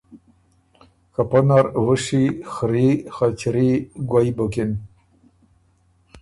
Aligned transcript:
که 1.13 1.21
پۀ 1.29 1.39
نر 1.47 1.65
وُشی، 1.85 2.23
خري، 2.53 2.89
خچِرئ، 3.15 3.71
ګوئ 4.11 4.29
بُکِن 4.37 4.71